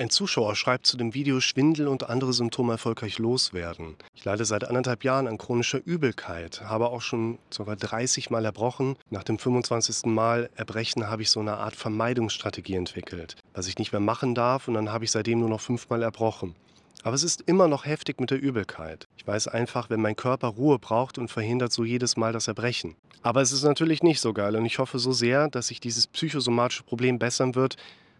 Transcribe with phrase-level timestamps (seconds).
[0.00, 3.96] Ein Zuschauer schreibt zu dem Video Schwindel und andere Symptome erfolgreich loswerden.
[4.14, 8.94] Ich leide seit anderthalb Jahren an chronischer Übelkeit, habe auch schon sogar 30 Mal erbrochen.
[9.10, 10.06] Nach dem 25.
[10.06, 14.68] Mal Erbrechen habe ich so eine Art Vermeidungsstrategie entwickelt, was ich nicht mehr machen darf
[14.68, 16.54] und dann habe ich seitdem nur noch fünfmal erbrochen.
[17.02, 19.08] Aber es ist immer noch heftig mit der Übelkeit.
[19.16, 22.94] Ich weiß einfach, wenn mein Körper Ruhe braucht und verhindert so jedes Mal das Erbrechen.
[23.22, 26.06] Aber es ist natürlich nicht so geil und ich hoffe so sehr, dass sich dieses
[26.06, 27.76] psychosomatische Problem bessern wird,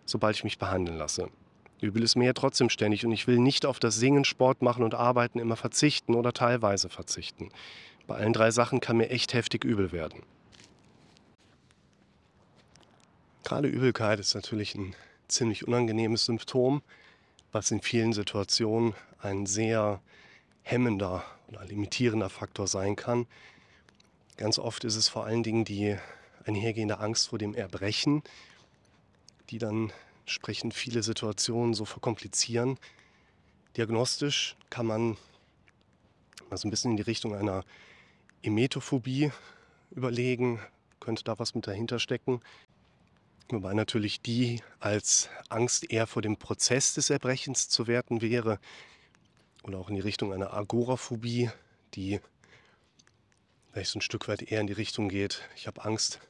[0.07, 1.29] sobald ich mich behandeln lasse.
[1.81, 4.83] Übel ist mir ja trotzdem ständig und ich will nicht auf das Singen, Sport machen
[4.83, 7.51] und Arbeiten immer verzichten oder teilweise verzichten.
[8.07, 10.23] Bei allen drei Sachen kann mir echt heftig übel werden.
[13.45, 14.95] Gerade Übelkeit ist natürlich ein
[15.29, 16.83] ziemlich unangenehmes Symptom,
[17.53, 20.01] was in vielen Situationen ein sehr
[20.63, 23.27] hemmender oder limitierender Faktor sein kann.
[24.37, 25.97] Ganz oft ist es vor allen Dingen die
[26.45, 28.23] einhergehende Angst vor dem Erbrechen,
[29.51, 29.93] die dann
[30.29, 32.79] entsprechend viele Situationen so verkomplizieren.
[33.79, 35.17] Diagnostisch kann man
[36.51, 37.65] mal so ein bisschen in die Richtung einer
[38.43, 39.33] Emetophobie
[39.91, 40.61] überlegen,
[41.01, 42.43] könnte da was mit dahinter stecken.
[43.49, 48.61] Wobei natürlich die als Angst eher vor dem Prozess des Erbrechens zu werten wäre.
[49.63, 51.49] Oder auch in die Richtung einer Agoraphobie,
[51.95, 52.21] die
[53.73, 55.49] vielleicht so ein Stück weit eher in die Richtung geht.
[55.57, 56.21] Ich habe Angst,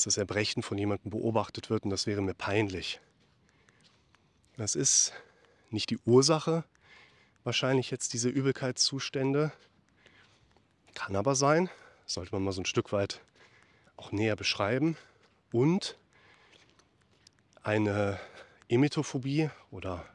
[0.00, 3.00] dass das Erbrechen von jemandem beobachtet wird und das wäre mir peinlich.
[4.56, 5.12] Das ist
[5.68, 6.64] nicht die Ursache,
[7.44, 9.52] wahrscheinlich jetzt diese Übelkeitszustände.
[10.94, 11.68] Kann aber sein,
[12.06, 13.20] sollte man mal so ein Stück weit
[13.98, 14.96] auch näher beschreiben.
[15.52, 15.98] Und
[17.62, 18.18] eine
[18.70, 20.06] Emetophobie oder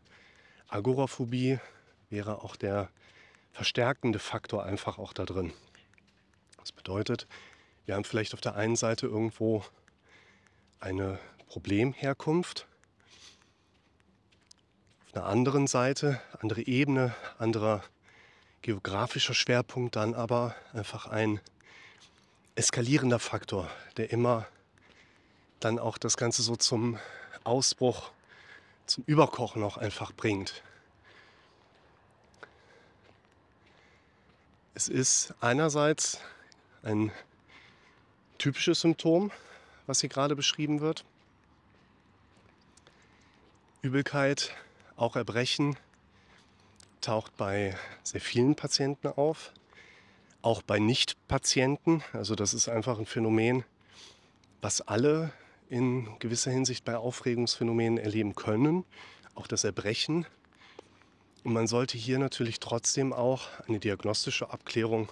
[0.67, 1.59] Agoraphobie
[2.09, 2.89] wäre auch der
[3.51, 5.53] verstärkende Faktor einfach auch da drin.
[6.57, 7.27] Das bedeutet,
[7.85, 9.63] wir haben vielleicht auf der einen Seite irgendwo
[10.79, 12.67] eine Problemherkunft,
[15.05, 17.83] auf der anderen Seite, andere Ebene, anderer
[18.61, 21.39] geografischer Schwerpunkt, dann aber einfach ein
[22.55, 24.47] eskalierender Faktor, der immer
[25.59, 26.97] dann auch das Ganze so zum
[27.43, 28.11] Ausbruch,
[28.87, 30.63] zum Überkochen auch einfach bringt.
[34.73, 36.19] Es ist einerseits
[36.83, 37.11] ein
[38.37, 39.31] typisches Symptom,
[39.87, 41.05] was hier gerade beschrieben wird.
[43.81, 44.55] Übelkeit,
[44.95, 45.77] auch Erbrechen
[47.01, 49.53] taucht bei sehr vielen Patienten auf,
[50.41, 52.03] auch bei Nicht-Patienten.
[52.13, 53.63] Also das ist einfach ein Phänomen,
[54.61, 55.31] was alle
[55.69, 58.85] in gewisser Hinsicht bei Aufregungsphänomenen erleben können,
[59.35, 60.25] auch das Erbrechen.
[61.43, 65.11] Und man sollte hier natürlich trotzdem auch eine diagnostische Abklärung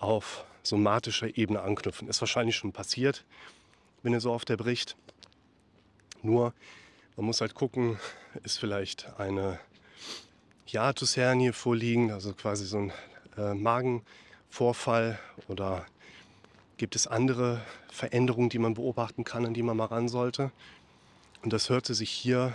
[0.00, 2.08] auf somatischer Ebene anknüpfen.
[2.08, 3.24] Ist wahrscheinlich schon passiert,
[4.02, 4.96] wenn er so oft erbricht.
[6.22, 6.54] Nur,
[7.16, 7.98] man muss halt gucken,
[8.42, 9.60] ist vielleicht eine
[10.64, 12.92] Hiatushernie vorliegen, also quasi so ein
[13.36, 15.86] äh, Magenvorfall oder
[16.76, 17.60] gibt es andere
[17.90, 20.50] Veränderungen, die man beobachten kann, an die man mal ran sollte.
[21.42, 22.54] Und das hörte sich hier,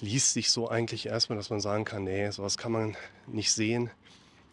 [0.00, 3.90] liest sich so eigentlich erstmal, dass man sagen kann, nee, sowas kann man nicht sehen.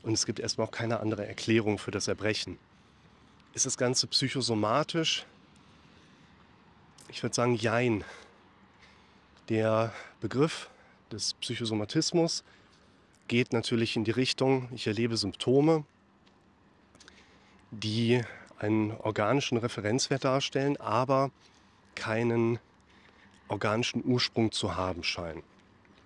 [0.07, 2.57] Und es gibt erstmal auch keine andere Erklärung für das Erbrechen.
[3.53, 5.25] Ist das Ganze psychosomatisch?
[7.09, 8.05] Ich würde sagen, jein.
[9.49, 9.91] Der
[10.21, 10.69] Begriff
[11.11, 12.45] des Psychosomatismus
[13.27, 15.83] geht natürlich in die Richtung, ich erlebe Symptome,
[17.71, 18.23] die
[18.59, 21.31] einen organischen Referenzwert darstellen, aber
[21.95, 22.59] keinen
[23.49, 25.43] organischen Ursprung zu haben scheinen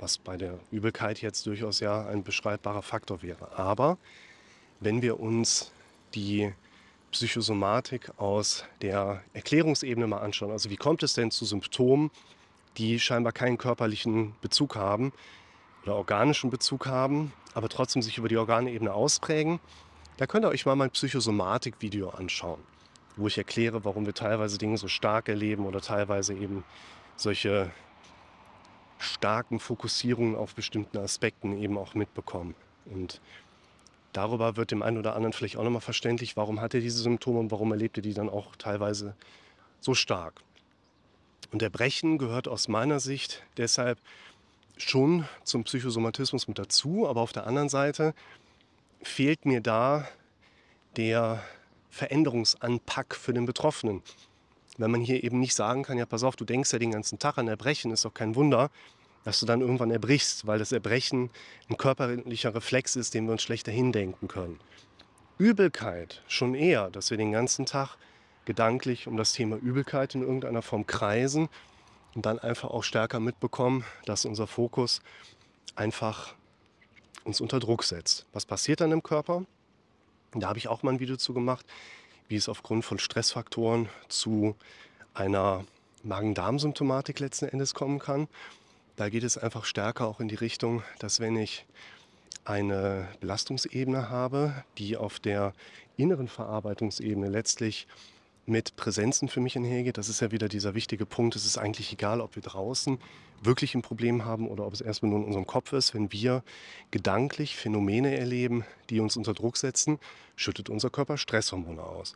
[0.01, 3.57] was bei der Übelkeit jetzt durchaus ja ein beschreibbarer Faktor wäre.
[3.57, 3.97] Aber
[4.79, 5.71] wenn wir uns
[6.15, 6.51] die
[7.11, 12.09] Psychosomatik aus der Erklärungsebene mal anschauen, also wie kommt es denn zu Symptomen,
[12.77, 15.13] die scheinbar keinen körperlichen Bezug haben
[15.83, 19.59] oder organischen Bezug haben, aber trotzdem sich über die Organebene ausprägen,
[20.17, 22.61] da könnt ihr euch mal mein Psychosomatik-Video anschauen,
[23.17, 26.63] wo ich erkläre, warum wir teilweise Dinge so stark erleben oder teilweise eben
[27.17, 27.71] solche
[29.01, 32.55] starken Fokussierungen auf bestimmten Aspekten eben auch mitbekommen.
[32.85, 33.21] Und
[34.13, 37.39] darüber wird dem einen oder anderen vielleicht auch nochmal verständlich, warum hat er diese Symptome
[37.39, 39.15] und warum erlebt er die dann auch teilweise
[39.79, 40.41] so stark.
[41.51, 43.99] Und Erbrechen gehört aus meiner Sicht deshalb
[44.77, 48.13] schon zum Psychosomatismus mit dazu, aber auf der anderen Seite
[49.01, 50.07] fehlt mir da
[50.95, 51.43] der
[51.89, 54.01] Veränderungsanpack für den Betroffenen
[54.81, 57.19] wenn man hier eben nicht sagen kann, ja, pass auf, du denkst ja den ganzen
[57.19, 58.69] Tag an Erbrechen, ist doch kein Wunder,
[59.23, 61.29] dass du dann irgendwann erbrichst, weil das Erbrechen
[61.69, 64.59] ein körperlicher Reflex ist, den wir uns schlechter hindenken können.
[65.37, 67.97] Übelkeit schon eher, dass wir den ganzen Tag
[68.45, 71.49] gedanklich um das Thema Übelkeit in irgendeiner Form kreisen
[72.15, 75.01] und dann einfach auch stärker mitbekommen, dass unser Fokus
[75.75, 76.35] einfach
[77.23, 78.25] uns unter Druck setzt.
[78.33, 79.45] Was passiert dann im Körper?
[80.33, 81.65] Da habe ich auch mal ein Video zu gemacht,
[82.31, 84.55] wie es aufgrund von Stressfaktoren zu
[85.13, 85.65] einer
[86.03, 88.27] Magen-Darm-Symptomatik letzten Endes kommen kann.
[88.95, 91.65] Da geht es einfach stärker auch in die Richtung, dass wenn ich
[92.45, 95.53] eine Belastungsebene habe, die auf der
[95.97, 97.85] inneren Verarbeitungsebene letztlich
[98.45, 99.97] mit Präsenzen für mich einhergeht.
[99.97, 101.35] Das ist ja wieder dieser wichtige Punkt.
[101.35, 102.97] Es ist eigentlich egal, ob wir draußen
[103.43, 105.93] wirklich ein Problem haben oder ob es erstmal nur in unserem Kopf ist.
[105.93, 106.43] Wenn wir
[106.91, 109.99] gedanklich Phänomene erleben, die uns unter Druck setzen,
[110.35, 112.15] schüttet unser Körper Stresshormone aus.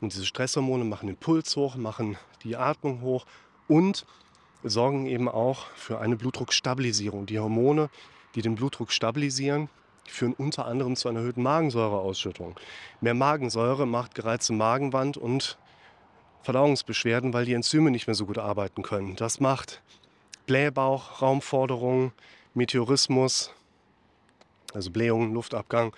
[0.00, 3.24] Und diese Stresshormone machen den Puls hoch, machen die Atmung hoch
[3.68, 4.04] und
[4.64, 7.26] sorgen eben auch für eine Blutdruckstabilisierung.
[7.26, 7.90] Die Hormone,
[8.34, 9.68] die den Blutdruck stabilisieren,
[10.06, 12.58] führen unter anderem zu einer erhöhten Magensäureausschüttung.
[13.00, 15.58] Mehr Magensäure macht gereizte Magenwand und
[16.42, 19.16] Verdauungsbeschwerden, weil die Enzyme nicht mehr so gut arbeiten können.
[19.16, 19.80] Das macht
[20.46, 22.12] Blähbauch, Raumforderungen,
[22.54, 23.52] Meteorismus,
[24.74, 25.94] also Blähungen, Luftabgang,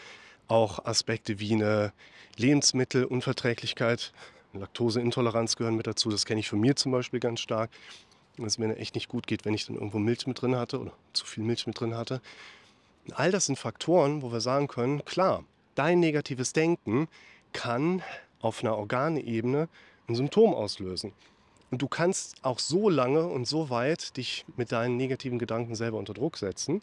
[0.48, 1.92] auch Aspekte wie eine
[2.36, 4.12] Lebensmittelunverträglichkeit,
[4.52, 6.10] Laktoseintoleranz gehören mit dazu.
[6.10, 7.70] Das kenne ich von mir zum Beispiel ganz stark,
[8.36, 10.80] dass es mir echt nicht gut geht, wenn ich dann irgendwo Milch mit drin hatte
[10.80, 12.20] oder zu viel Milch mit drin hatte.
[13.12, 15.44] All das sind Faktoren, wo wir sagen können, klar,
[15.74, 17.08] dein negatives Denken
[17.52, 18.02] kann
[18.40, 19.68] auf einer Organebene
[20.08, 21.12] ein Symptom auslösen.
[21.70, 25.98] Und du kannst auch so lange und so weit dich mit deinen negativen Gedanken selber
[25.98, 26.82] unter Druck setzen,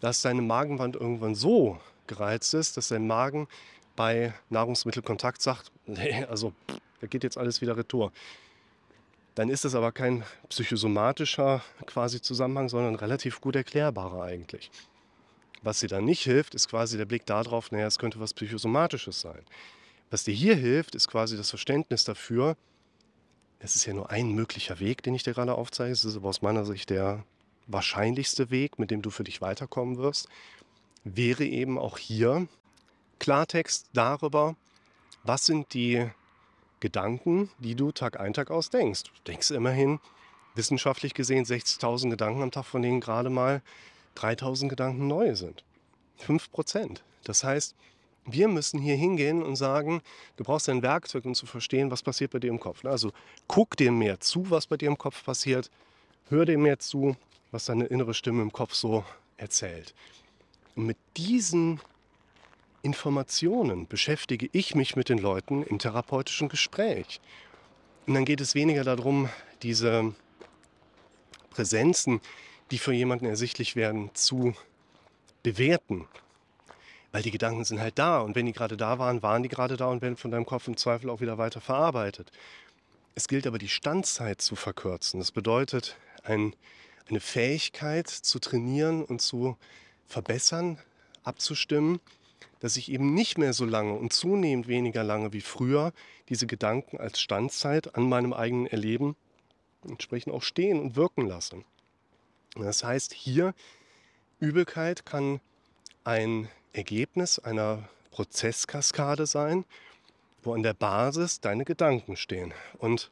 [0.00, 3.48] dass deine Magenwand irgendwann so gereizt ist, dass dein Magen
[3.96, 6.52] bei Nahrungsmittelkontakt sagt, nee, also
[7.00, 8.12] da geht jetzt alles wieder retour.
[9.34, 14.70] Dann ist das aber kein psychosomatischer quasi Zusammenhang, sondern relativ gut erklärbarer eigentlich.
[15.62, 19.20] Was dir dann nicht hilft, ist quasi der Blick darauf, naja, es könnte was Psychosomatisches
[19.20, 19.42] sein.
[20.12, 22.58] Was dir hier hilft, ist quasi das Verständnis dafür,
[23.60, 25.90] es ist ja nur ein möglicher Weg, den ich dir gerade aufzeige.
[25.90, 27.24] Es ist aber aus meiner Sicht der
[27.66, 30.28] wahrscheinlichste Weg, mit dem du für dich weiterkommen wirst,
[31.02, 32.46] wäre eben auch hier
[33.20, 34.54] Klartext darüber,
[35.24, 36.10] was sind die
[36.80, 39.04] Gedanken, die du Tag ein, Tag aus denkst.
[39.04, 39.98] Du denkst immerhin,
[40.54, 43.62] wissenschaftlich gesehen, 60.000 Gedanken am Tag, von denen gerade mal
[44.18, 45.64] 3.000 Gedanken neu sind.
[46.18, 47.02] 5 Prozent.
[47.24, 47.74] Das heißt,
[48.24, 50.00] wir müssen hier hingehen und sagen,
[50.36, 52.84] du brauchst ein Werkzeug, um zu verstehen, was passiert bei dir im Kopf.
[52.84, 53.12] Also
[53.48, 55.70] guck dir mehr zu, was bei dir im Kopf passiert.
[56.28, 57.16] Hör dir mehr zu,
[57.50, 59.04] was deine innere Stimme im Kopf so
[59.36, 59.94] erzählt.
[60.76, 61.80] Und mit diesen
[62.82, 67.20] Informationen beschäftige ich mich mit den Leuten im therapeutischen Gespräch.
[68.06, 69.28] Und dann geht es weniger darum,
[69.62, 70.14] diese
[71.50, 72.20] Präsenzen,
[72.70, 74.54] die für jemanden ersichtlich werden, zu
[75.42, 76.06] bewerten
[77.12, 78.20] weil die Gedanken sind halt da.
[78.20, 80.66] Und wenn die gerade da waren, waren die gerade da und werden von deinem Kopf
[80.66, 82.32] im Zweifel auch wieder weiter verarbeitet.
[83.14, 85.20] Es gilt aber, die Standzeit zu verkürzen.
[85.20, 86.56] Das bedeutet, ein,
[87.08, 89.56] eine Fähigkeit zu trainieren und zu
[90.06, 90.78] verbessern,
[91.22, 92.00] abzustimmen,
[92.60, 95.92] dass ich eben nicht mehr so lange und zunehmend weniger lange wie früher
[96.28, 99.16] diese Gedanken als Standzeit an meinem eigenen Erleben
[99.86, 101.64] entsprechend auch stehen und wirken lasse.
[102.54, 103.54] Das heißt, hier
[104.38, 105.40] Übelkeit kann
[106.04, 109.64] ein Ergebnis einer Prozesskaskade sein,
[110.42, 112.52] wo an der Basis deine Gedanken stehen.
[112.78, 113.10] Und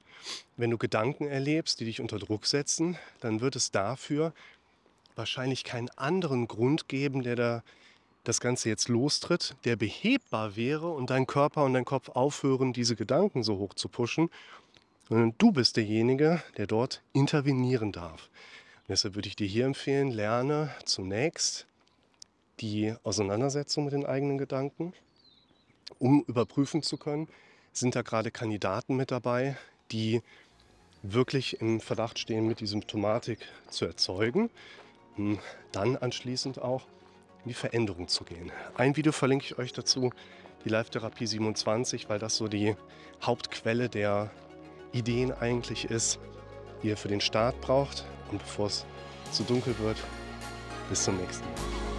[0.57, 4.33] wenn du Gedanken erlebst, die dich unter Druck setzen, dann wird es dafür
[5.17, 7.63] wahrscheinlich keinen anderen Grund geben, der da
[8.25, 12.97] das Ganze jetzt lostritt, der behebbar wäre und dein Körper und dein Kopf aufhören, diese
[12.97, 14.31] Gedanken so hoch zu pushen,
[15.09, 18.29] sondern du bist derjenige, der dort intervenieren darf.
[18.81, 21.67] Und deshalb würde ich dir hier empfehlen, lerne zunächst
[22.61, 24.93] die Auseinandersetzung mit den eigenen Gedanken,
[25.99, 27.29] um überprüfen zu können,
[27.73, 29.57] sind da gerade Kandidaten mit dabei,
[29.93, 30.23] die
[31.03, 33.39] wirklich im Verdacht stehen, mit die Symptomatik
[33.71, 34.51] zu erzeugen,
[35.17, 35.39] um
[35.73, 36.87] dann anschließend auch
[37.45, 38.53] in die Veränderung zu gehen.
[38.75, 40.11] Ein Video verlinke ich euch dazu,
[40.65, 42.77] die Live-Therapie 27, weil das so die
[43.23, 44.31] Hauptquelle der
[44.93, 46.19] Ideen eigentlich ist,
[46.83, 48.05] die ihr für den Start braucht.
[48.31, 48.85] Und bevor es
[49.33, 49.97] zu dunkel wird,
[50.89, 51.90] bis zum nächsten Mal.